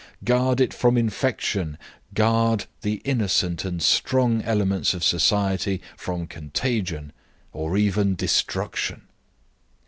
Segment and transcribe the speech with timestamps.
[0.23, 1.77] Guard it from infection;
[2.15, 7.13] guard the innocent and strong elements of society from contagion
[7.53, 9.03] or even destruction."